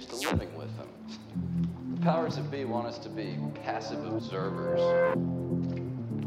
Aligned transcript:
used 0.00 0.22
to 0.22 0.30
living 0.30 0.56
with 0.56 0.74
them. 0.78 0.88
The 1.94 2.00
powers 2.00 2.36
that 2.36 2.50
be 2.50 2.64
want 2.64 2.86
us 2.86 2.96
to 3.00 3.10
be 3.10 3.36
passive 3.62 4.02
observers. 4.06 4.80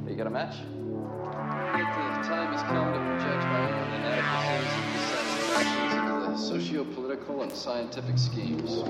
You 0.07 0.15
got 0.15 0.27
a 0.27 0.29
match? 0.29 0.57
The 0.57 1.79
time 2.29 2.53
has 2.53 2.61
come 2.61 2.93
to 2.93 2.99
project 2.99 3.43
my 3.47 3.71
own 3.71 3.93
inadequacies 3.95 4.73
and 4.77 4.93
dissatisfactions 4.93 5.93
into 5.95 6.13
the 6.29 6.37
socio-political 6.37 7.41
and 7.41 7.51
scientific 7.51 8.19
schemes. 8.19 8.83